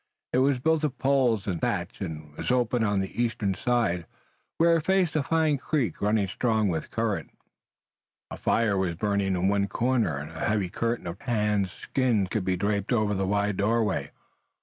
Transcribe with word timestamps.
It 0.33 0.39
was 0.39 0.57
built 0.57 0.83
of 0.83 0.97
poles 0.97 1.45
and 1.45 1.61
thatch, 1.61 2.01
and 2.01 2.35
was 2.35 2.49
open 2.49 2.83
on 2.83 3.01
the 3.01 3.21
eastern 3.21 3.53
side, 3.53 4.07
where 4.57 4.77
it 4.77 4.81
faced 4.81 5.15
a 5.15 5.21
fine 5.21 5.59
creek 5.59 6.01
running 6.01 6.23
with 6.23 6.31
a 6.33 6.33
strong 6.33 6.81
current. 6.89 7.29
A 8.31 8.37
fire 8.37 8.75
was 8.75 8.95
burning 8.95 9.35
in 9.35 9.47
one 9.47 9.67
corner, 9.67 10.17
and 10.17 10.31
a 10.31 10.39
heavy 10.45 10.69
curtain 10.69 11.05
of 11.05 11.19
tanned 11.19 11.69
skins 11.69 12.29
could 12.29 12.43
be 12.45 12.57
draped 12.57 12.91
over 12.91 13.13
the 13.13 13.27
wide 13.27 13.57
doorway. 13.57 14.09